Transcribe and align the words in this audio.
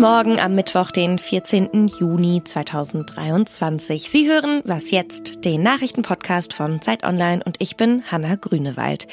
Morgen 0.00 0.40
am 0.40 0.54
Mittwoch, 0.54 0.92
den 0.92 1.18
14. 1.18 1.88
Juni 1.88 2.42
2023. 2.42 4.10
Sie 4.10 4.26
hören 4.26 4.62
Was 4.64 4.90
jetzt, 4.90 5.44
den 5.44 5.62
Nachrichtenpodcast 5.62 6.54
von 6.54 6.80
Zeit 6.80 7.04
Online 7.04 7.44
und 7.44 7.56
ich 7.58 7.76
bin 7.76 8.10
Hanna 8.10 8.36
Grünewald. 8.36 9.08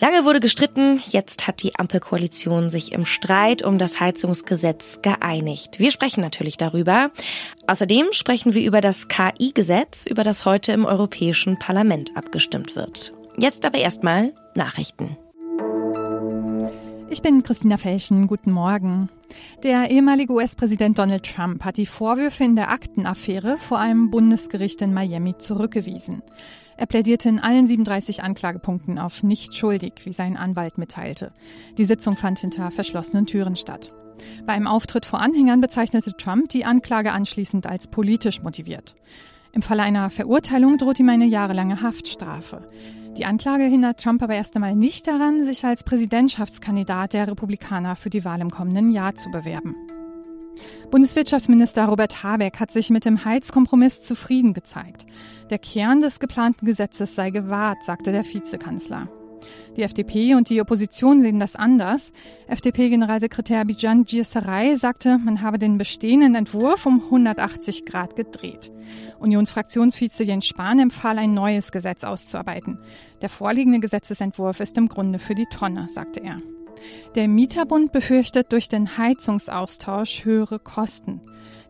Lange 0.00 0.26
wurde 0.26 0.40
gestritten, 0.40 1.00
jetzt 1.08 1.46
hat 1.46 1.62
die 1.62 1.76
Ampelkoalition 1.76 2.68
sich 2.68 2.92
im 2.92 3.06
Streit 3.06 3.62
um 3.64 3.78
das 3.78 4.00
Heizungsgesetz 4.00 5.00
geeinigt. 5.00 5.78
Wir 5.78 5.90
sprechen 5.90 6.20
natürlich 6.20 6.58
darüber. 6.58 7.10
Außerdem 7.66 8.08
sprechen 8.10 8.52
wir 8.52 8.66
über 8.66 8.82
das 8.82 9.08
KI-Gesetz, 9.08 10.04
über 10.04 10.24
das 10.24 10.44
heute 10.44 10.72
im 10.72 10.84
Europäischen 10.84 11.58
Parlament 11.58 12.10
abgestimmt 12.16 12.76
wird. 12.76 13.14
Jetzt 13.38 13.64
aber 13.64 13.78
erstmal 13.78 14.34
Nachrichten. 14.54 15.16
Ich 17.12 17.20
bin 17.20 17.42
Christina 17.42 17.76
Felschen. 17.76 18.26
Guten 18.26 18.52
Morgen. 18.52 19.10
Der 19.62 19.90
ehemalige 19.90 20.32
US-Präsident 20.32 20.98
Donald 20.98 21.30
Trump 21.30 21.62
hat 21.62 21.76
die 21.76 21.84
Vorwürfe 21.84 22.42
in 22.42 22.56
der 22.56 22.70
Aktenaffäre 22.70 23.58
vor 23.58 23.78
einem 23.78 24.10
Bundesgericht 24.10 24.80
in 24.80 24.94
Miami 24.94 25.36
zurückgewiesen. 25.36 26.22
Er 26.78 26.86
plädierte 26.86 27.28
in 27.28 27.38
allen 27.38 27.66
37 27.66 28.22
Anklagepunkten 28.22 28.98
auf 28.98 29.22
nicht 29.22 29.54
schuldig, 29.54 29.92
wie 30.04 30.14
sein 30.14 30.38
Anwalt 30.38 30.78
mitteilte. 30.78 31.32
Die 31.76 31.84
Sitzung 31.84 32.16
fand 32.16 32.38
hinter 32.38 32.70
verschlossenen 32.70 33.26
Türen 33.26 33.56
statt. 33.56 33.92
Beim 34.46 34.66
Auftritt 34.66 35.04
vor 35.04 35.20
Anhängern 35.20 35.60
bezeichnete 35.60 36.16
Trump 36.16 36.48
die 36.48 36.64
Anklage 36.64 37.12
anschließend 37.12 37.66
als 37.66 37.88
politisch 37.88 38.40
motiviert. 38.40 38.96
Im 39.52 39.60
Falle 39.60 39.82
einer 39.82 40.08
Verurteilung 40.08 40.78
droht 40.78 40.98
ihm 40.98 41.10
eine 41.10 41.26
jahrelange 41.26 41.82
Haftstrafe. 41.82 42.66
Die 43.16 43.26
Anklage 43.26 43.64
hindert 43.64 44.00
Trump 44.02 44.22
aber 44.22 44.34
erst 44.34 44.54
einmal 44.54 44.74
nicht 44.74 45.06
daran, 45.06 45.44
sich 45.44 45.64
als 45.64 45.84
Präsidentschaftskandidat 45.84 47.12
der 47.12 47.28
Republikaner 47.28 47.94
für 47.94 48.08
die 48.08 48.24
Wahl 48.24 48.40
im 48.40 48.50
kommenden 48.50 48.90
Jahr 48.90 49.14
zu 49.14 49.30
bewerben. 49.30 49.74
Bundeswirtschaftsminister 50.90 51.84
Robert 51.86 52.22
Habeck 52.22 52.58
hat 52.58 52.70
sich 52.70 52.90
mit 52.90 53.04
dem 53.04 53.24
Heizkompromiss 53.24 54.02
zufrieden 54.02 54.54
gezeigt. 54.54 55.06
Der 55.50 55.58
Kern 55.58 56.00
des 56.00 56.20
geplanten 56.20 56.64
Gesetzes 56.64 57.14
sei 57.14 57.30
gewahrt, 57.30 57.82
sagte 57.84 58.12
der 58.12 58.24
Vizekanzler. 58.24 59.08
Die 59.76 59.82
FDP 59.82 60.34
und 60.34 60.50
die 60.50 60.60
Opposition 60.60 61.22
sehen 61.22 61.40
das 61.40 61.56
anders. 61.56 62.12
FDP-Generalsekretär 62.46 63.64
Bijan 63.64 64.04
Gierserei 64.04 64.74
sagte, 64.76 65.18
man 65.18 65.40
habe 65.40 65.58
den 65.58 65.78
bestehenden 65.78 66.34
Entwurf 66.34 66.84
um 66.84 67.02
180 67.04 67.86
Grad 67.86 68.14
gedreht. 68.14 68.70
Unionsfraktionsvize 69.18 70.24
Jens 70.24 70.46
Spahn 70.46 70.78
empfahl, 70.78 71.18
ein 71.18 71.32
neues 71.32 71.72
Gesetz 71.72 72.04
auszuarbeiten. 72.04 72.78
Der 73.22 73.30
vorliegende 73.30 73.80
Gesetzesentwurf 73.80 74.60
ist 74.60 74.76
im 74.76 74.88
Grunde 74.88 75.18
für 75.18 75.34
die 75.34 75.46
Tonne, 75.46 75.88
sagte 75.88 76.20
er. 76.20 76.38
Der 77.14 77.28
Mieterbund 77.28 77.92
befürchtet 77.92 78.52
durch 78.52 78.68
den 78.68 78.96
Heizungsaustausch 78.98 80.24
höhere 80.24 80.58
Kosten. 80.58 81.20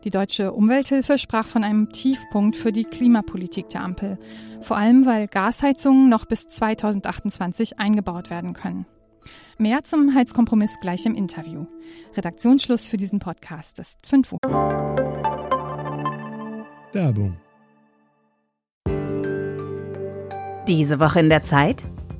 Die 0.03 0.09
deutsche 0.09 0.51
Umwelthilfe 0.51 1.17
sprach 1.17 1.45
von 1.45 1.63
einem 1.63 1.91
Tiefpunkt 1.91 2.55
für 2.55 2.71
die 2.71 2.83
Klimapolitik 2.83 3.69
der 3.69 3.81
Ampel, 3.83 4.17
vor 4.61 4.77
allem 4.77 5.05
weil 5.05 5.27
Gasheizungen 5.27 6.09
noch 6.09 6.25
bis 6.25 6.47
2028 6.47 7.79
eingebaut 7.79 8.29
werden 8.29 8.53
können. 8.53 8.85
Mehr 9.57 9.83
zum 9.83 10.13
Heizkompromiss 10.13 10.79
gleich 10.81 11.05
im 11.05 11.15
Interview. 11.15 11.65
Redaktionsschluss 12.17 12.87
für 12.87 12.97
diesen 12.97 13.19
Podcast 13.19 13.79
ist 13.79 14.05
5 14.05 14.33
Uhr. 14.33 14.39
Werbung. 16.91 17.37
Diese 20.67 20.99
Woche 20.99 21.19
in 21.19 21.29
der 21.29 21.43
Zeit? 21.43 21.83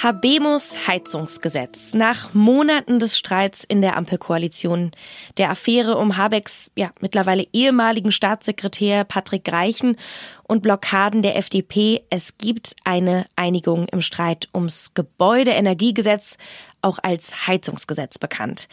Habemus 0.00 0.86
Heizungsgesetz. 0.86 1.92
Nach 1.92 2.32
Monaten 2.32 3.00
des 3.00 3.18
Streits 3.18 3.64
in 3.64 3.80
der 3.80 3.96
Ampelkoalition, 3.96 4.92
der 5.38 5.50
Affäre 5.50 5.96
um 5.96 6.16
Habecks 6.16 6.70
ja, 6.76 6.92
mittlerweile 7.00 7.44
ehemaligen 7.52 8.12
Staatssekretär 8.12 9.02
Patrick 9.02 9.50
Reichen 9.50 9.96
und 10.44 10.62
Blockaden 10.62 11.22
der 11.22 11.36
FDP, 11.36 12.04
es 12.10 12.38
gibt 12.38 12.76
eine 12.84 13.26
Einigung 13.34 13.88
im 13.88 14.00
Streit 14.00 14.48
ums 14.54 14.94
Gebäudeenergiegesetz, 14.94 16.36
auch 16.80 17.00
als 17.02 17.48
Heizungsgesetz 17.48 18.18
bekannt. 18.18 18.68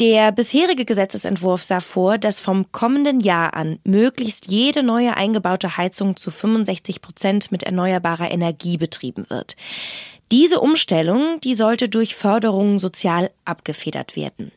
Der 0.00 0.32
bisherige 0.32 0.84
Gesetzesentwurf 0.84 1.62
sah 1.62 1.80
vor, 1.80 2.18
dass 2.18 2.40
vom 2.40 2.72
kommenden 2.72 3.20
Jahr 3.20 3.54
an 3.54 3.78
möglichst 3.84 4.50
jede 4.50 4.82
neue 4.82 5.16
eingebaute 5.16 5.76
Heizung 5.76 6.16
zu 6.16 6.32
65 6.32 7.02
Prozent 7.02 7.52
mit 7.52 7.62
erneuerbarer 7.62 8.32
Energie 8.32 8.78
betrieben 8.78 9.26
wird. 9.28 9.56
Diese 10.32 10.60
Umstellung, 10.60 11.40
die 11.40 11.54
sollte 11.54 11.88
durch 11.88 12.14
Förderungen 12.14 12.78
sozial 12.78 13.30
abgefedert 13.44 14.14
werden. 14.14 14.52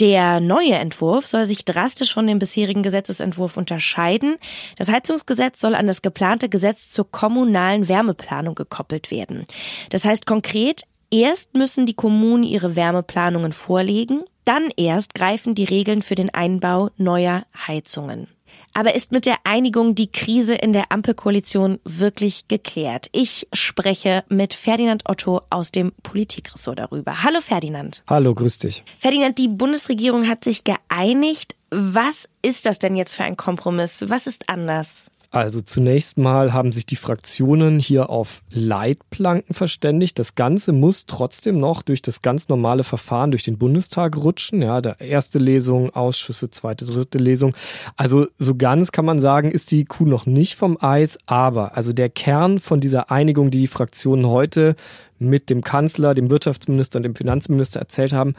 Der 0.00 0.40
neue 0.40 0.74
Entwurf 0.74 1.26
soll 1.26 1.46
sich 1.46 1.64
drastisch 1.64 2.14
von 2.14 2.26
dem 2.26 2.40
bisherigen 2.40 2.82
Gesetzesentwurf 2.82 3.56
unterscheiden. 3.56 4.36
Das 4.76 4.90
Heizungsgesetz 4.90 5.60
soll 5.60 5.74
an 5.74 5.86
das 5.86 6.02
geplante 6.02 6.48
Gesetz 6.48 6.90
zur 6.90 7.08
kommunalen 7.08 7.88
Wärmeplanung 7.88 8.56
gekoppelt 8.56 9.10
werden. 9.12 9.44
Das 9.90 10.04
heißt 10.04 10.26
konkret, 10.26 10.82
erst 11.10 11.54
müssen 11.54 11.86
die 11.86 11.94
Kommunen 11.94 12.42
ihre 12.42 12.74
Wärmeplanungen 12.74 13.52
vorlegen, 13.52 14.24
dann 14.44 14.70
erst 14.76 15.14
greifen 15.14 15.54
die 15.54 15.64
Regeln 15.64 16.02
für 16.02 16.16
den 16.16 16.34
Einbau 16.34 16.90
neuer 16.96 17.46
Heizungen. 17.66 18.26
Aber 18.74 18.96
ist 18.96 19.12
mit 19.12 19.24
der 19.24 19.36
Einigung 19.44 19.94
die 19.94 20.10
Krise 20.10 20.54
in 20.54 20.72
der 20.72 20.90
Ampelkoalition 20.90 21.78
wirklich 21.84 22.48
geklärt? 22.48 23.06
Ich 23.12 23.46
spreche 23.52 24.24
mit 24.28 24.52
Ferdinand 24.52 25.08
Otto 25.08 25.42
aus 25.48 25.70
dem 25.70 25.92
Politikressort 26.02 26.80
darüber. 26.80 27.22
Hallo 27.22 27.40
Ferdinand. 27.40 28.02
Hallo, 28.08 28.34
grüß 28.34 28.58
dich. 28.58 28.82
Ferdinand, 28.98 29.38
die 29.38 29.46
Bundesregierung 29.46 30.26
hat 30.26 30.42
sich 30.42 30.64
geeinigt. 30.64 31.54
Was 31.70 32.28
ist 32.42 32.66
das 32.66 32.80
denn 32.80 32.96
jetzt 32.96 33.16
für 33.16 33.24
ein 33.24 33.36
Kompromiss? 33.36 34.04
Was 34.08 34.26
ist 34.26 34.48
anders? 34.48 35.10
Also 35.34 35.60
zunächst 35.60 36.16
mal 36.16 36.52
haben 36.52 36.70
sich 36.70 36.86
die 36.86 36.94
Fraktionen 36.94 37.80
hier 37.80 38.08
auf 38.08 38.42
Leitplanken 38.50 39.52
verständigt. 39.52 40.16
Das 40.20 40.36
Ganze 40.36 40.72
muss 40.72 41.06
trotzdem 41.06 41.58
noch 41.58 41.82
durch 41.82 42.02
das 42.02 42.22
ganz 42.22 42.48
normale 42.48 42.84
Verfahren 42.84 43.32
durch 43.32 43.42
den 43.42 43.58
Bundestag 43.58 44.16
rutschen. 44.16 44.62
Ja, 44.62 44.80
der 44.80 45.00
erste 45.00 45.40
Lesung, 45.40 45.90
Ausschüsse, 45.90 46.52
zweite, 46.52 46.84
dritte 46.84 47.18
Lesung. 47.18 47.52
Also 47.96 48.28
so 48.38 48.54
ganz 48.54 48.92
kann 48.92 49.06
man 49.06 49.18
sagen, 49.18 49.50
ist 49.50 49.72
die 49.72 49.84
Kuh 49.84 50.06
noch 50.06 50.24
nicht 50.24 50.54
vom 50.54 50.78
Eis. 50.80 51.18
Aber 51.26 51.76
also 51.76 51.92
der 51.92 52.10
Kern 52.10 52.60
von 52.60 52.78
dieser 52.78 53.10
Einigung, 53.10 53.50
die 53.50 53.58
die 53.58 53.66
Fraktionen 53.66 54.28
heute 54.28 54.76
mit 55.18 55.50
dem 55.50 55.62
Kanzler, 55.62 56.14
dem 56.14 56.30
Wirtschaftsminister 56.30 56.98
und 56.98 57.04
dem 57.04 57.14
Finanzminister 57.14 57.80
erzählt 57.80 58.12
haben, 58.12 58.34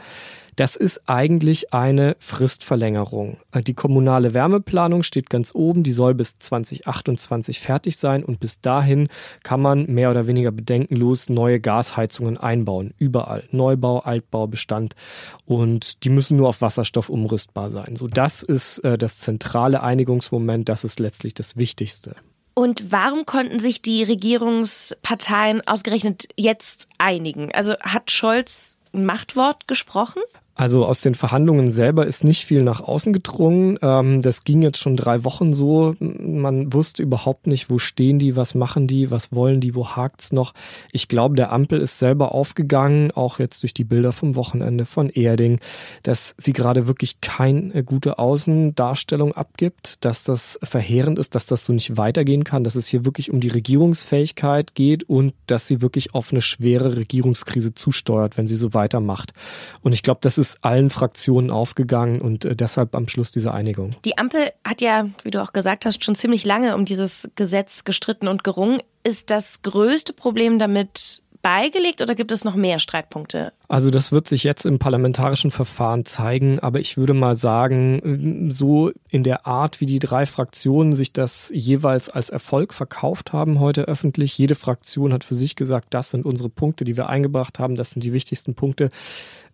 das 0.56 0.74
ist 0.74 1.02
eigentlich 1.06 1.74
eine 1.74 2.16
Fristverlängerung. 2.18 3.36
Die 3.66 3.74
kommunale 3.74 4.32
Wärmeplanung 4.32 5.02
steht 5.02 5.28
ganz 5.28 5.54
oben, 5.54 5.82
die 5.82 5.92
soll 5.92 6.14
bis 6.14 6.38
2028 6.38 7.60
fertig 7.60 7.98
sein 7.98 8.24
und 8.24 8.40
bis 8.40 8.62
dahin 8.62 9.08
kann 9.42 9.60
man 9.60 9.84
mehr 9.84 10.10
oder 10.10 10.26
weniger 10.26 10.52
bedenkenlos 10.52 11.28
neue 11.28 11.60
Gasheizungen 11.60 12.38
einbauen. 12.38 12.94
Überall. 12.96 13.44
Neubau, 13.50 13.98
Altbau, 13.98 14.46
Bestand. 14.46 14.94
Und 15.44 16.04
die 16.04 16.10
müssen 16.10 16.38
nur 16.38 16.48
auf 16.48 16.62
Wasserstoff 16.62 17.10
umrüstbar 17.10 17.70
sein. 17.70 17.94
So, 17.94 18.06
das 18.06 18.42
ist 18.42 18.78
äh, 18.78 18.96
das 18.96 19.18
zentrale 19.18 19.82
Einigungsmoment, 19.82 20.70
das 20.70 20.84
ist 20.84 21.00
letztlich 21.00 21.34
das 21.34 21.56
Wichtigste. 21.56 22.16
Und 22.58 22.90
warum 22.90 23.26
konnten 23.26 23.60
sich 23.60 23.82
die 23.82 24.02
Regierungsparteien 24.02 25.60
ausgerechnet 25.68 26.28
jetzt 26.36 26.88
einigen? 26.96 27.52
Also 27.54 27.74
hat 27.80 28.10
Scholz 28.10 28.78
ein 28.94 29.04
Machtwort 29.04 29.68
gesprochen? 29.68 30.22
Also 30.58 30.86
aus 30.86 31.02
den 31.02 31.14
Verhandlungen 31.14 31.70
selber 31.70 32.06
ist 32.06 32.24
nicht 32.24 32.46
viel 32.46 32.62
nach 32.62 32.80
außen 32.80 33.12
gedrungen. 33.12 33.78
Ähm, 33.82 34.22
das 34.22 34.42
ging 34.42 34.62
jetzt 34.62 34.78
schon 34.78 34.96
drei 34.96 35.22
Wochen 35.22 35.52
so. 35.52 35.94
Man 36.00 36.72
wusste 36.72 37.02
überhaupt 37.02 37.46
nicht, 37.46 37.68
wo 37.68 37.78
stehen 37.78 38.18
die, 38.18 38.36
was 38.36 38.54
machen 38.54 38.86
die, 38.86 39.10
was 39.10 39.32
wollen 39.32 39.60
die, 39.60 39.74
wo 39.74 39.90
hakt's 39.90 40.32
noch. 40.32 40.54
Ich 40.92 41.08
glaube, 41.08 41.36
der 41.36 41.52
Ampel 41.52 41.78
ist 41.78 41.98
selber 41.98 42.32
aufgegangen, 42.32 43.10
auch 43.10 43.38
jetzt 43.38 43.62
durch 43.62 43.74
die 43.74 43.84
Bilder 43.84 44.12
vom 44.12 44.34
Wochenende 44.34 44.86
von 44.86 45.10
Erding, 45.10 45.60
dass 46.02 46.34
sie 46.38 46.54
gerade 46.54 46.86
wirklich 46.88 47.20
keine 47.20 47.84
gute 47.84 48.18
Außendarstellung 48.18 49.34
abgibt, 49.34 50.02
dass 50.06 50.24
das 50.24 50.58
verheerend 50.62 51.18
ist, 51.18 51.34
dass 51.34 51.44
das 51.44 51.66
so 51.66 51.74
nicht 51.74 51.98
weitergehen 51.98 52.44
kann, 52.44 52.64
dass 52.64 52.76
es 52.76 52.86
hier 52.86 53.04
wirklich 53.04 53.30
um 53.30 53.40
die 53.40 53.48
Regierungsfähigkeit 53.48 54.74
geht 54.74 55.04
und 55.04 55.34
dass 55.48 55.66
sie 55.66 55.82
wirklich 55.82 56.14
auf 56.14 56.32
eine 56.32 56.40
schwere 56.40 56.96
Regierungskrise 56.96 57.74
zusteuert, 57.74 58.38
wenn 58.38 58.46
sie 58.46 58.56
so 58.56 58.72
weitermacht. 58.72 59.34
Und 59.82 59.92
ich 59.92 60.02
glaube, 60.02 60.20
das 60.22 60.38
ist 60.38 60.45
ist 60.46 60.64
allen 60.64 60.90
Fraktionen 60.90 61.50
aufgegangen 61.50 62.20
und 62.20 62.44
äh, 62.44 62.54
deshalb 62.54 62.94
am 62.94 63.08
Schluss 63.08 63.30
diese 63.30 63.52
Einigung. 63.52 63.96
Die 64.04 64.18
Ampel 64.18 64.52
hat 64.66 64.80
ja, 64.80 65.06
wie 65.22 65.30
du 65.30 65.42
auch 65.42 65.52
gesagt 65.52 65.84
hast, 65.84 66.04
schon 66.04 66.14
ziemlich 66.14 66.44
lange 66.44 66.74
um 66.76 66.84
dieses 66.84 67.28
Gesetz 67.34 67.84
gestritten 67.84 68.28
und 68.28 68.44
gerungen. 68.44 68.80
Ist 69.02 69.30
das 69.30 69.62
größte 69.62 70.12
Problem 70.12 70.58
damit 70.58 71.22
beigelegt 71.46 72.00
oder 72.00 72.16
gibt 72.16 72.32
es 72.32 72.42
noch 72.42 72.56
mehr 72.56 72.80
Streitpunkte? 72.80 73.52
Also 73.68 73.90
das 73.90 74.10
wird 74.10 74.26
sich 74.26 74.42
jetzt 74.42 74.66
im 74.66 74.80
parlamentarischen 74.80 75.52
Verfahren 75.52 76.04
zeigen, 76.04 76.58
aber 76.58 76.80
ich 76.80 76.96
würde 76.96 77.14
mal 77.14 77.36
sagen, 77.36 78.48
so 78.50 78.90
in 79.10 79.22
der 79.22 79.46
Art, 79.46 79.80
wie 79.80 79.86
die 79.86 80.00
drei 80.00 80.26
Fraktionen 80.26 80.92
sich 80.92 81.12
das 81.12 81.52
jeweils 81.54 82.08
als 82.08 82.30
Erfolg 82.30 82.74
verkauft 82.74 83.32
haben 83.32 83.60
heute 83.60 83.82
öffentlich. 83.82 84.36
Jede 84.36 84.56
Fraktion 84.56 85.12
hat 85.12 85.22
für 85.22 85.36
sich 85.36 85.54
gesagt, 85.54 85.94
das 85.94 86.10
sind 86.10 86.26
unsere 86.26 86.48
Punkte, 86.48 86.82
die 86.82 86.96
wir 86.96 87.08
eingebracht 87.08 87.60
haben, 87.60 87.76
das 87.76 87.90
sind 87.90 88.02
die 88.02 88.12
wichtigsten 88.12 88.56
Punkte 88.56 88.90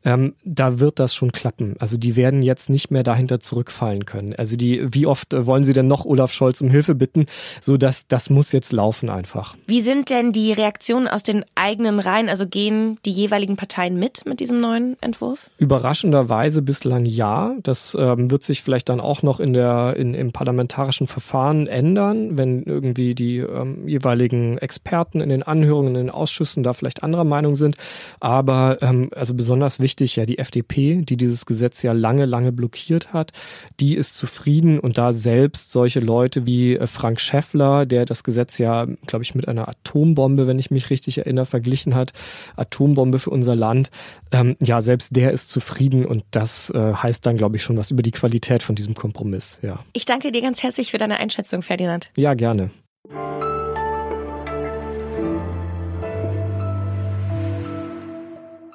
ähm, 0.04 0.34
da 0.44 0.80
wird 0.80 0.98
das 0.98 1.14
schon 1.14 1.32
klappen. 1.32 1.76
Also 1.78 1.96
die 1.96 2.16
werden 2.16 2.42
jetzt 2.42 2.70
nicht 2.70 2.90
mehr 2.90 3.02
dahinter 3.02 3.40
zurückfallen 3.40 4.04
können. 4.04 4.34
Also 4.34 4.56
die, 4.56 4.92
wie 4.92 5.06
oft 5.06 5.32
äh, 5.32 5.46
wollen 5.46 5.64
sie 5.64 5.72
denn 5.72 5.86
noch 5.86 6.04
Olaf 6.04 6.32
Scholz 6.32 6.60
um 6.60 6.70
Hilfe 6.70 6.94
bitten? 6.94 7.26
So 7.60 7.76
dass 7.76 8.06
das 8.06 8.30
muss 8.30 8.52
jetzt 8.52 8.72
laufen 8.72 9.10
einfach. 9.10 9.56
Wie 9.66 9.80
sind 9.80 10.10
denn 10.10 10.32
die 10.32 10.52
Reaktionen 10.52 11.08
aus 11.08 11.22
den 11.22 11.44
eigenen 11.54 12.00
Reihen? 12.00 12.28
Also 12.28 12.46
gehen 12.46 12.98
die 13.04 13.12
jeweiligen 13.12 13.56
Parteien 13.56 13.98
mit 13.98 14.24
mit 14.26 14.40
diesem 14.40 14.60
neuen 14.60 14.96
Entwurf? 15.00 15.50
Überraschenderweise 15.58 16.62
bislang 16.62 17.04
ja. 17.04 17.54
Das 17.62 17.96
ähm, 17.98 18.30
wird 18.30 18.44
sich 18.44 18.62
vielleicht 18.62 18.88
dann 18.88 19.00
auch 19.00 19.22
noch 19.22 19.40
in 19.40 19.52
der 19.52 19.94
in, 19.96 20.14
im 20.14 20.32
parlamentarischen 20.32 21.06
Verfahren 21.06 21.66
ändern, 21.66 22.38
wenn 22.38 22.62
irgendwie 22.64 23.14
die 23.14 23.38
ähm, 23.38 23.86
jeweiligen 23.86 24.58
Experten 24.58 25.20
in 25.20 25.28
den 25.28 25.42
Anhörungen 25.42 25.94
in 25.94 26.06
den 26.06 26.10
Ausschüssen 26.10 26.62
da 26.62 26.72
vielleicht 26.72 27.02
anderer 27.02 27.24
Meinung 27.24 27.56
sind. 27.56 27.76
Aber 28.20 28.78
ähm, 28.82 29.10
also 29.14 29.34
besonders 29.34 29.80
wichtig 29.80 29.91
wichtig, 29.92 30.16
ja 30.16 30.24
die 30.24 30.38
FDP, 30.38 31.02
die 31.02 31.18
dieses 31.18 31.44
Gesetz 31.44 31.82
ja 31.82 31.92
lange, 31.92 32.24
lange 32.24 32.50
blockiert 32.50 33.12
hat, 33.12 33.32
die 33.78 33.94
ist 33.94 34.16
zufrieden 34.16 34.80
und 34.80 34.96
da 34.96 35.12
selbst 35.12 35.70
solche 35.70 36.00
Leute 36.00 36.46
wie 36.46 36.76
äh, 36.76 36.86
Frank 36.86 37.20
Schäffler, 37.20 37.84
der 37.84 38.06
das 38.06 38.24
Gesetz 38.24 38.56
ja, 38.56 38.86
glaube 39.06 39.22
ich, 39.22 39.34
mit 39.34 39.48
einer 39.48 39.68
Atombombe, 39.68 40.46
wenn 40.46 40.58
ich 40.58 40.70
mich 40.70 40.88
richtig 40.88 41.18
erinnere, 41.18 41.44
verglichen 41.44 41.94
hat, 41.94 42.12
Atombombe 42.56 43.18
für 43.18 43.28
unser 43.28 43.54
Land, 43.54 43.90
ähm, 44.30 44.56
ja, 44.62 44.80
selbst 44.80 45.14
der 45.14 45.32
ist 45.32 45.50
zufrieden 45.50 46.06
und 46.06 46.24
das 46.30 46.70
äh, 46.70 46.94
heißt 46.94 47.26
dann, 47.26 47.36
glaube 47.36 47.56
ich, 47.56 47.62
schon 47.62 47.76
was 47.76 47.90
über 47.90 48.02
die 48.02 48.12
Qualität 48.12 48.62
von 48.62 48.74
diesem 48.74 48.94
Kompromiss, 48.94 49.60
ja. 49.62 49.84
Ich 49.92 50.06
danke 50.06 50.32
dir 50.32 50.40
ganz 50.40 50.62
herzlich 50.62 50.90
für 50.90 50.98
deine 50.98 51.18
Einschätzung, 51.18 51.60
Ferdinand. 51.60 52.10
Ja, 52.16 52.32
gerne. 52.32 52.70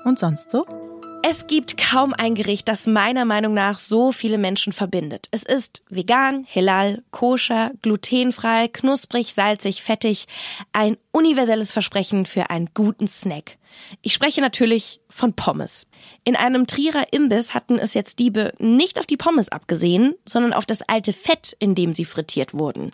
Und 0.06 0.20
sonst 0.20 0.52
so? 0.52 0.87
Es 1.24 1.48
gibt 1.48 1.78
kaum 1.78 2.14
ein 2.14 2.36
Gericht, 2.36 2.68
das 2.70 2.86
meiner 2.86 3.26
Meinung 3.26 3.54
nach 3.54 3.78
so 3.78 4.12
viele 4.12 4.38
Menschen 4.38 4.72
verbindet. 4.72 5.28
Es 5.32 5.44
ist 5.44 5.84
vegan, 5.90 6.46
halal, 6.54 7.04
koscher, 7.12 7.72
glutenfrei, 7.82 8.68
knusprig, 8.68 9.34
salzig, 9.34 9.84
fettig. 9.84 10.28
Ein 10.74 10.96
universelles 11.12 11.74
Versprechen 11.74 12.26
für 12.26 12.50
einen 12.50 12.70
guten 12.74 13.08
Snack. 13.08 13.58
Ich 14.02 14.14
spreche 14.14 14.42
natürlich 14.42 15.02
von 15.10 15.34
Pommes. 15.34 15.88
In 16.24 16.36
einem 16.36 16.68
Trierer 16.68 17.12
Imbiss 17.12 17.54
hatten 17.54 17.78
es 17.78 17.94
jetzt 17.94 18.20
Diebe 18.20 18.54
nicht 18.60 19.00
auf 19.00 19.06
die 19.06 19.18
Pommes 19.18 19.50
abgesehen, 19.50 20.16
sondern 20.26 20.54
auf 20.54 20.66
das 20.66 20.82
alte 20.84 21.14
Fett, 21.14 21.56
in 21.60 21.76
dem 21.76 21.94
sie 21.94 22.06
frittiert 22.06 22.54
wurden. 22.54 22.92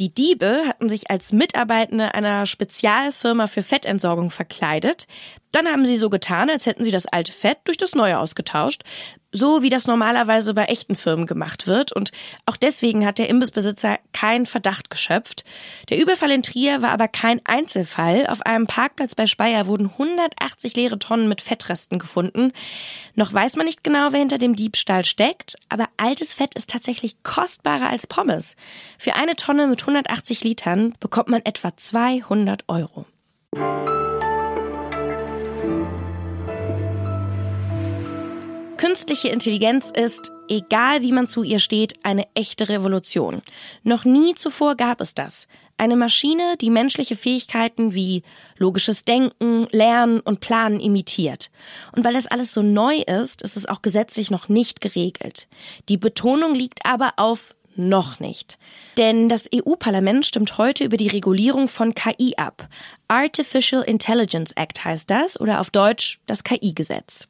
Die 0.00 0.12
Diebe 0.12 0.64
hatten 0.66 0.88
sich 0.88 1.08
als 1.08 1.32
Mitarbeitende 1.32 2.14
einer 2.14 2.46
Spezialfirma 2.46 3.46
für 3.46 3.62
Fettentsorgung 3.62 4.30
verkleidet. 4.30 5.06
Dann 5.54 5.68
haben 5.68 5.84
sie 5.84 5.96
so 5.96 6.10
getan, 6.10 6.50
als 6.50 6.66
hätten 6.66 6.82
sie 6.82 6.90
das 6.90 7.06
alte 7.06 7.32
Fett 7.32 7.58
durch 7.66 7.76
das 7.76 7.94
neue 7.94 8.18
ausgetauscht, 8.18 8.82
so 9.30 9.62
wie 9.62 9.68
das 9.68 9.86
normalerweise 9.86 10.52
bei 10.52 10.64
echten 10.64 10.96
Firmen 10.96 11.26
gemacht 11.26 11.68
wird. 11.68 11.92
Und 11.92 12.10
auch 12.44 12.56
deswegen 12.56 13.06
hat 13.06 13.18
der 13.18 13.28
Imbissbesitzer 13.28 14.00
keinen 14.12 14.46
Verdacht 14.46 14.90
geschöpft. 14.90 15.44
Der 15.90 16.00
Überfall 16.00 16.32
in 16.32 16.42
Trier 16.42 16.82
war 16.82 16.90
aber 16.90 17.06
kein 17.06 17.40
Einzelfall. 17.44 18.26
Auf 18.26 18.42
einem 18.42 18.66
Parkplatz 18.66 19.14
bei 19.14 19.28
Speyer 19.28 19.68
wurden 19.68 19.90
180 19.90 20.74
leere 20.74 20.98
Tonnen 20.98 21.28
mit 21.28 21.40
Fettresten 21.40 22.00
gefunden. 22.00 22.50
Noch 23.14 23.32
weiß 23.32 23.54
man 23.54 23.66
nicht 23.66 23.84
genau, 23.84 24.08
wer 24.10 24.18
hinter 24.18 24.38
dem 24.38 24.56
Diebstahl 24.56 25.04
steckt, 25.04 25.54
aber 25.68 25.86
altes 25.98 26.34
Fett 26.34 26.56
ist 26.56 26.68
tatsächlich 26.68 27.22
kostbarer 27.22 27.90
als 27.90 28.08
Pommes. 28.08 28.56
Für 28.98 29.14
eine 29.14 29.36
Tonne 29.36 29.68
mit 29.68 29.82
180 29.82 30.42
Litern 30.42 30.94
bekommt 30.98 31.28
man 31.28 31.42
etwa 31.44 31.76
200 31.76 32.64
Euro. 32.66 33.06
Künstliche 38.84 39.28
Intelligenz 39.28 39.90
ist, 39.90 40.30
egal 40.46 41.00
wie 41.00 41.12
man 41.12 41.26
zu 41.26 41.42
ihr 41.42 41.58
steht, 41.58 41.94
eine 42.02 42.26
echte 42.34 42.68
Revolution. 42.68 43.40
Noch 43.82 44.04
nie 44.04 44.34
zuvor 44.34 44.74
gab 44.74 45.00
es 45.00 45.14
das. 45.14 45.48
Eine 45.78 45.96
Maschine, 45.96 46.58
die 46.60 46.68
menschliche 46.68 47.16
Fähigkeiten 47.16 47.94
wie 47.94 48.22
logisches 48.58 49.06
Denken, 49.06 49.68
Lernen 49.70 50.20
und 50.20 50.40
Planen 50.40 50.80
imitiert. 50.80 51.50
Und 51.96 52.04
weil 52.04 52.12
das 52.12 52.26
alles 52.26 52.52
so 52.52 52.60
neu 52.60 52.96
ist, 52.98 53.40
ist 53.40 53.56
es 53.56 53.64
auch 53.64 53.80
gesetzlich 53.80 54.30
noch 54.30 54.50
nicht 54.50 54.82
geregelt. 54.82 55.48
Die 55.88 55.96
Betonung 55.96 56.54
liegt 56.54 56.84
aber 56.84 57.14
auf 57.16 57.56
noch 57.76 58.20
nicht. 58.20 58.58
Denn 58.98 59.30
das 59.30 59.48
EU-Parlament 59.52 60.26
stimmt 60.26 60.58
heute 60.58 60.84
über 60.84 60.98
die 60.98 61.08
Regulierung 61.08 61.68
von 61.68 61.94
KI 61.94 62.34
ab. 62.36 62.68
Artificial 63.08 63.80
Intelligence 63.80 64.52
Act 64.52 64.84
heißt 64.84 65.08
das 65.08 65.40
oder 65.40 65.60
auf 65.60 65.70
Deutsch 65.70 66.18
das 66.26 66.44
KI-Gesetz. 66.44 67.28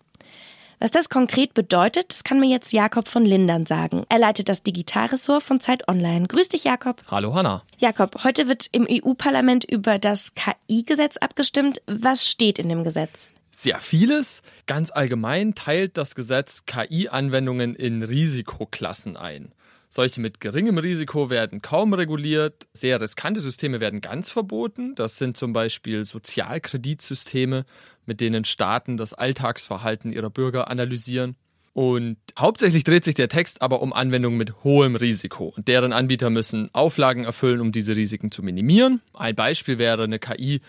Was 0.81 0.91
das 0.91 1.09
konkret 1.09 1.55
bedeutet, 1.55 2.11
das 2.11 2.25
kann 2.25 2.41
mir 2.41 2.49
jetzt 2.49 2.73
Jakob 2.73 3.09
von 3.09 3.25
Lindern 3.25 3.67
sagen. 3.67 4.05
Er 4.09 4.19
leitet 4.19 4.49
das 4.49 4.63
Digitalressort 4.63 5.43
von 5.43 5.61
Zeit 5.61 5.89
Online. 5.89 6.27
Grüß 6.27 6.49
dich, 6.49 6.65
Jakob. 6.65 7.03
Hallo, 7.11 7.35
Hanna. 7.35 7.63
Jakob, 7.79 8.25
heute 8.25 8.49
wird 8.49 8.67
im 8.73 8.87
EU-Parlament 8.91 9.65
über 9.65 9.99
das 9.99 10.35
KI-Gesetz 10.35 11.17
abgestimmt. 11.17 11.81
Was 11.87 12.29
steht 12.29 12.59
in 12.59 12.69
dem 12.69 12.85
Gesetz? 12.85 13.33
Sehr 13.51 13.79
vieles. 13.79 14.43
Ganz 14.67 14.91
allgemein 14.91 15.55
teilt 15.55 15.97
das 15.97 16.15
Gesetz 16.15 16.67
KI-Anwendungen 16.67 17.75
in 17.75 18.03
Risikoklassen 18.03 19.17
ein. 19.17 19.53
Solche 19.95 20.21
mit 20.21 20.41
geringem 20.41 20.79
Risiko 20.79 21.31
werden 21.31 21.63
kaum 21.63 21.95
reguliert. 21.95 22.67
Sehr 22.73 23.01
riskante 23.01 23.41
Systeme 23.41 23.81
werden 23.81 24.01
ganz 24.01 24.29
verboten. 24.29 24.97
Das 24.97 25.19
sind 25.19 25.37
zum 25.37 25.53
Beispiel 25.53 26.03
Sozialkreditsysteme, 26.03 27.65
mit 28.05 28.21
denen 28.21 28.45
Staaten 28.45 28.97
das 28.97 29.15
Alltagsverhalten 29.15 30.13
ihrer 30.13 30.31
Bürger 30.31 30.69
analysieren. 30.69 31.37
Und 31.75 32.17
hauptsächlich 32.37 32.83
dreht 32.83 33.05
sich 33.05 33.15
der 33.15 33.29
Text 33.29 33.63
aber 33.63 33.83
um 33.83 33.93
Anwendungen 33.93 34.37
mit 34.37 34.65
hohem 34.65 34.97
Risiko. 34.97 35.55
Und 35.57 35.69
deren 35.69 35.93
Anbieter 35.93 36.29
müssen 36.29 36.71
Auflagen 36.75 37.23
erfüllen, 37.23 37.61
um 37.61 37.71
diese 37.71 37.95
Risiken 37.95 38.33
zu 38.33 38.43
minimieren. 38.43 39.01
Ein 39.13 39.37
Beispiel 39.37 39.79
wäre 39.79 40.03
eine 40.03 40.19
KI, 40.19 40.61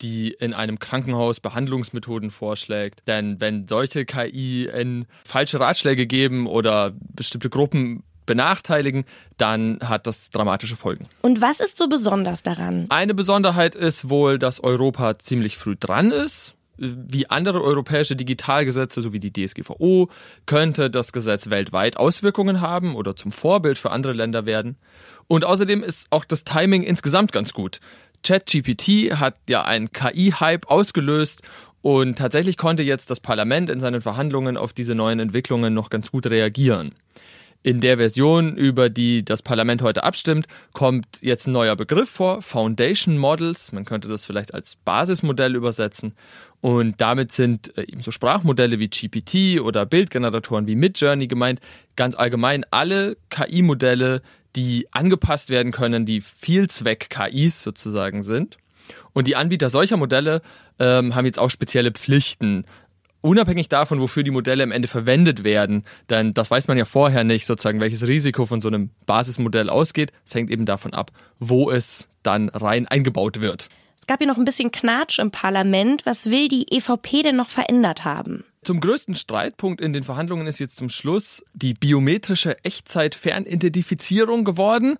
die 0.00 0.30
in 0.30 0.54
einem 0.54 0.78
Krankenhaus 0.78 1.40
Behandlungsmethoden 1.40 2.30
vorschlägt. 2.30 3.02
Denn 3.06 3.42
wenn 3.42 3.68
solche 3.68 4.06
KI 4.06 4.70
falsche 5.22 5.60
Ratschläge 5.60 6.06
geben 6.06 6.46
oder 6.46 6.94
bestimmte 7.14 7.50
Gruppen 7.50 8.04
benachteiligen, 8.26 9.04
dann 9.36 9.78
hat 9.82 10.06
das 10.06 10.30
dramatische 10.30 10.76
Folgen. 10.76 11.06
Und 11.22 11.40
was 11.40 11.60
ist 11.60 11.76
so 11.76 11.88
besonders 11.88 12.42
daran? 12.42 12.86
Eine 12.88 13.14
Besonderheit 13.14 13.74
ist 13.74 14.08
wohl, 14.08 14.38
dass 14.38 14.62
Europa 14.62 15.18
ziemlich 15.18 15.56
früh 15.56 15.76
dran 15.78 16.10
ist. 16.10 16.54
Wie 16.76 17.28
andere 17.28 17.62
europäische 17.62 18.16
Digitalgesetze, 18.16 19.02
so 19.02 19.12
wie 19.12 19.20
die 19.20 19.32
DSGVO, 19.32 20.08
könnte 20.46 20.88
das 20.88 21.12
Gesetz 21.12 21.50
weltweit 21.50 21.98
Auswirkungen 21.98 22.62
haben 22.62 22.96
oder 22.96 23.16
zum 23.16 23.32
Vorbild 23.32 23.76
für 23.76 23.90
andere 23.90 24.14
Länder 24.14 24.46
werden. 24.46 24.76
Und 25.26 25.44
außerdem 25.44 25.82
ist 25.82 26.06
auch 26.10 26.24
das 26.24 26.44
Timing 26.44 26.82
insgesamt 26.82 27.32
ganz 27.32 27.52
gut. 27.52 27.80
ChatGPT 28.22 29.12
hat 29.18 29.36
ja 29.48 29.62
einen 29.62 29.92
KI-Hype 29.92 30.70
ausgelöst 30.70 31.42
und 31.82 32.18
tatsächlich 32.18 32.56
konnte 32.56 32.82
jetzt 32.82 33.10
das 33.10 33.20
Parlament 33.20 33.70
in 33.70 33.80
seinen 33.80 34.00
Verhandlungen 34.00 34.56
auf 34.56 34.72
diese 34.72 34.94
neuen 34.94 35.20
Entwicklungen 35.20 35.72
noch 35.72 35.88
ganz 35.90 36.10
gut 36.10 36.26
reagieren. 36.26 36.92
In 37.62 37.82
der 37.82 37.98
Version, 37.98 38.56
über 38.56 38.88
die 38.88 39.22
das 39.22 39.42
Parlament 39.42 39.82
heute 39.82 40.02
abstimmt, 40.02 40.46
kommt 40.72 41.06
jetzt 41.20 41.46
ein 41.46 41.52
neuer 41.52 41.76
Begriff 41.76 42.08
vor, 42.08 42.40
Foundation 42.40 43.18
Models. 43.18 43.72
Man 43.72 43.84
könnte 43.84 44.08
das 44.08 44.24
vielleicht 44.24 44.54
als 44.54 44.76
Basismodell 44.76 45.54
übersetzen. 45.54 46.14
Und 46.62 47.02
damit 47.02 47.32
sind 47.32 47.76
äh, 47.76 47.82
ebenso 47.82 48.12
Sprachmodelle 48.12 48.78
wie 48.78 48.88
GPT 48.88 49.60
oder 49.60 49.84
Bildgeneratoren 49.84 50.66
wie 50.66 50.74
Midjourney 50.74 51.26
gemeint. 51.26 51.60
Ganz 51.96 52.14
allgemein 52.14 52.64
alle 52.70 53.18
KI-Modelle, 53.28 54.22
die 54.56 54.86
angepasst 54.92 55.50
werden 55.50 55.70
können, 55.70 56.06
die 56.06 56.22
Vielzweck-KIs 56.22 57.62
sozusagen 57.62 58.22
sind. 58.22 58.56
Und 59.12 59.26
die 59.26 59.36
Anbieter 59.36 59.68
solcher 59.68 59.98
Modelle 59.98 60.40
ähm, 60.78 61.14
haben 61.14 61.26
jetzt 61.26 61.38
auch 61.38 61.50
spezielle 61.50 61.92
Pflichten 61.92 62.64
unabhängig 63.20 63.68
davon, 63.68 64.00
wofür 64.00 64.22
die 64.22 64.30
Modelle 64.30 64.62
am 64.62 64.72
Ende 64.72 64.88
verwendet 64.88 65.44
werden, 65.44 65.84
denn 66.08 66.34
das 66.34 66.50
weiß 66.50 66.68
man 66.68 66.78
ja 66.78 66.84
vorher 66.84 67.24
nicht, 67.24 67.46
sozusagen, 67.46 67.80
welches 67.80 68.06
Risiko 68.06 68.46
von 68.46 68.60
so 68.60 68.68
einem 68.68 68.90
Basismodell 69.06 69.68
ausgeht. 69.68 70.12
Es 70.24 70.34
hängt 70.34 70.50
eben 70.50 70.66
davon 70.66 70.94
ab, 70.94 71.10
wo 71.38 71.70
es 71.70 72.08
dann 72.22 72.48
rein 72.48 72.86
eingebaut 72.86 73.40
wird. 73.40 73.68
Es 73.98 74.06
gab 74.06 74.18
hier 74.18 74.26
noch 74.26 74.38
ein 74.38 74.44
bisschen 74.44 74.72
Knatsch 74.72 75.18
im 75.18 75.30
Parlament. 75.30 76.06
Was 76.06 76.30
will 76.30 76.48
die 76.48 76.66
EVP 76.70 77.22
denn 77.22 77.36
noch 77.36 77.50
verändert 77.50 78.04
haben? 78.04 78.44
Zum 78.62 78.80
größten 78.80 79.14
Streitpunkt 79.14 79.80
in 79.80 79.92
den 79.92 80.02
Verhandlungen 80.02 80.46
ist 80.46 80.58
jetzt 80.58 80.76
zum 80.76 80.88
Schluss 80.88 81.44
die 81.54 81.74
biometrische 81.74 82.62
Echtzeit-Fernidentifizierung 82.64 84.44
geworden. 84.44 84.96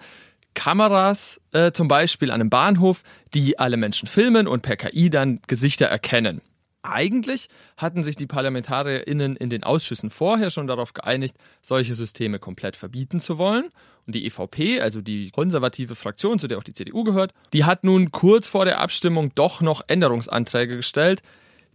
Kameras 0.55 1.41
äh, 1.53 1.73
zum 1.73 1.89
Beispiel 1.89 2.31
an 2.31 2.41
einem 2.41 2.50
Bahnhof, 2.50 3.03
die 3.35 3.59
alle 3.59 3.77
Menschen 3.77 4.09
filmen 4.09 4.47
und 4.47 4.62
per 4.62 4.77
KI 4.77 5.11
dann 5.11 5.41
Gesichter 5.47 5.87
erkennen. 5.87 6.41
Eigentlich 6.82 7.49
hatten 7.76 8.02
sich 8.02 8.16
die 8.16 8.26
ParlamentarierInnen 8.26 9.37
in 9.37 9.50
den 9.50 9.64
Ausschüssen 9.64 10.08
vorher 10.08 10.49
schon 10.49 10.66
darauf 10.66 10.94
geeinigt, 10.94 11.37
solche 11.60 11.94
Systeme 11.94 12.38
komplett 12.38 12.75
verbieten 12.75 13.20
zu 13.20 13.37
wollen. 13.37 13.70
Und 14.06 14.14
die 14.14 14.26
EVP, 14.26 14.80
also 14.80 15.02
die 15.02 15.30
konservative 15.30 15.94
Fraktion, 15.94 16.38
zu 16.38 16.49
der 16.49 16.56
auch 16.56 16.64
die 16.64 16.72
CDU 16.72 17.04
gehört, 17.04 17.32
die 17.52 17.64
hat 17.64 17.84
nun 17.84 18.12
kurz 18.12 18.49
vor 18.49 18.64
der 18.64 18.80
Abstimmung 18.80 19.32
doch 19.34 19.60
noch 19.60 19.82
Änderungsanträge 19.88 20.76
gestellt, 20.76 21.22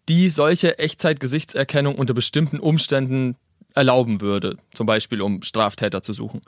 die 0.09 0.29
solche 0.29 0.79
Echtzeitgesichtserkennung 0.79 1.95
unter 1.95 2.13
bestimmten 2.13 2.59
Umständen 2.59 3.35
erlauben 3.75 4.21
würde, 4.21 4.57
zum 4.73 4.87
Beispiel 4.87 5.21
um 5.21 5.43
Straftäter 5.43 6.01
zu 6.01 6.13
suchen. 6.13 6.41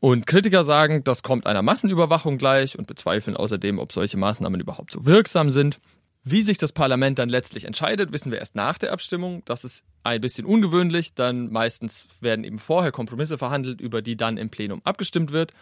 Und 0.00 0.26
Kritiker 0.26 0.64
sagen, 0.64 1.04
das 1.04 1.22
kommt 1.22 1.46
einer 1.46 1.62
Massenüberwachung 1.62 2.38
gleich 2.38 2.76
und 2.76 2.88
bezweifeln 2.88 3.36
außerdem, 3.36 3.78
ob 3.78 3.92
solche 3.92 4.16
Maßnahmen 4.16 4.60
überhaupt 4.60 4.90
so 4.90 5.06
wirksam 5.06 5.50
sind. 5.50 5.78
Wie 6.24 6.42
sich 6.42 6.56
das 6.56 6.70
Parlament 6.70 7.18
dann 7.18 7.28
letztlich 7.28 7.64
entscheidet, 7.64 8.12
wissen 8.12 8.30
wir 8.30 8.38
erst 8.38 8.54
nach 8.54 8.78
der 8.78 8.92
Abstimmung. 8.92 9.42
Das 9.44 9.64
ist 9.64 9.82
ein 10.04 10.20
bisschen 10.20 10.46
ungewöhnlich, 10.46 11.14
dann 11.14 11.50
meistens 11.50 12.06
werden 12.20 12.44
eben 12.44 12.60
vorher 12.60 12.92
Kompromisse 12.92 13.38
verhandelt, 13.38 13.80
über 13.80 14.02
die 14.02 14.16
dann 14.16 14.36
im 14.36 14.48
Plenum 14.48 14.80
abgestimmt 14.84 15.32
wird. 15.32 15.52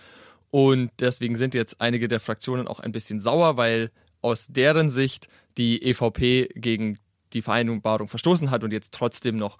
Und 0.50 0.90
deswegen 0.98 1.36
sind 1.36 1.54
jetzt 1.54 1.80
einige 1.80 2.08
der 2.08 2.20
Fraktionen 2.20 2.68
auch 2.68 2.80
ein 2.80 2.92
bisschen 2.92 3.20
sauer, 3.20 3.56
weil 3.56 3.90
aus 4.20 4.48
deren 4.48 4.90
Sicht 4.90 5.28
die 5.56 5.82
EVP 5.82 6.50
gegen 6.56 6.98
die 7.32 7.42
Vereinbarung 7.42 8.08
verstoßen 8.08 8.50
hat 8.50 8.62
und 8.62 8.72
jetzt 8.72 8.92
trotzdem 8.92 9.36
noch 9.36 9.56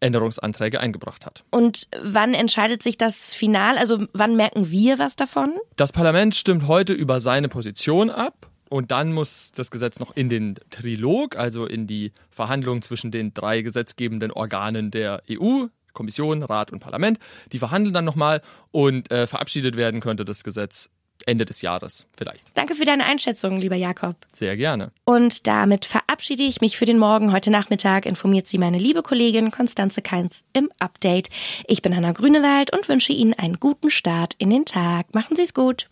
Änderungsanträge 0.00 0.78
eingebracht 0.78 1.24
hat. 1.24 1.44
Und 1.50 1.88
wann 2.02 2.34
entscheidet 2.34 2.82
sich 2.82 2.98
das 2.98 3.32
final? 3.32 3.78
Also 3.78 4.06
wann 4.12 4.36
merken 4.36 4.70
wir 4.70 4.98
was 4.98 5.16
davon? 5.16 5.54
Das 5.76 5.92
Parlament 5.92 6.34
stimmt 6.34 6.66
heute 6.66 6.92
über 6.92 7.20
seine 7.20 7.48
Position 7.48 8.10
ab 8.10 8.50
und 8.68 8.90
dann 8.90 9.12
muss 9.12 9.52
das 9.52 9.70
Gesetz 9.70 10.00
noch 10.00 10.16
in 10.16 10.28
den 10.28 10.56
Trilog, 10.70 11.36
also 11.36 11.66
in 11.66 11.86
die 11.86 12.12
Verhandlungen 12.30 12.82
zwischen 12.82 13.10
den 13.10 13.34
drei 13.34 13.62
gesetzgebenden 13.62 14.32
Organen 14.32 14.90
der 14.90 15.22
EU, 15.30 15.66
Kommission, 15.92 16.42
Rat 16.42 16.72
und 16.72 16.80
Parlament. 16.80 17.18
Die 17.52 17.58
verhandeln 17.58 17.94
dann 17.94 18.04
nochmal 18.04 18.42
und 18.72 19.10
äh, 19.10 19.26
verabschiedet 19.26 19.76
werden 19.76 20.00
könnte 20.00 20.24
das 20.24 20.44
Gesetz 20.44 20.90
Ende 21.26 21.44
des 21.44 21.62
Jahres 21.62 22.06
vielleicht. 22.16 22.42
Danke 22.54 22.74
für 22.74 22.84
deine 22.84 23.04
Einschätzung, 23.04 23.58
lieber 23.60 23.76
Jakob. 23.76 24.16
Sehr 24.32 24.56
gerne. 24.56 24.90
Und 25.04 25.46
damit 25.46 25.84
verabschiede 25.84 26.42
ich 26.42 26.60
mich 26.60 26.76
für 26.76 26.86
den 26.86 26.98
Morgen. 26.98 27.32
Heute 27.32 27.50
Nachmittag 27.50 28.04
informiert 28.04 28.48
sie 28.48 28.58
meine 28.58 28.78
liebe 28.78 29.02
Kollegin 29.02 29.50
Konstanze 29.50 30.02
Keins 30.02 30.44
im 30.52 30.70
Update. 30.80 31.30
Ich 31.66 31.82
bin 31.82 31.96
Hanna 31.96 32.12
Grünewald 32.12 32.72
und 32.76 32.88
wünsche 32.88 33.12
Ihnen 33.12 33.34
einen 33.34 33.60
guten 33.60 33.90
Start 33.90 34.34
in 34.38 34.50
den 34.50 34.64
Tag. 34.64 35.14
Machen 35.14 35.36
Sie 35.36 35.42
es 35.42 35.54
gut. 35.54 35.88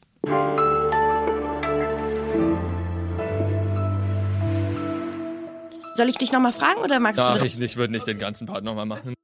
Soll 5.95 6.09
ich 6.09 6.17
dich 6.19 6.33
nochmal 6.33 6.53
fragen 6.53 6.81
oder 6.81 7.01
magst 7.01 7.21
Ach, 7.21 7.39
du? 7.39 7.45
ich, 7.45 7.61
ich 7.61 7.77
würde 7.77 7.93
nicht 7.93 8.07
den 8.07 8.19
ganzen 8.19 8.47
Part 8.47 8.65
nochmal 8.65 8.87
machen. 8.87 9.15